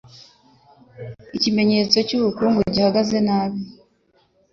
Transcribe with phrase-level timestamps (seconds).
[1.35, 3.59] ikimenyetso cy'ubukungu buhagaze nabi.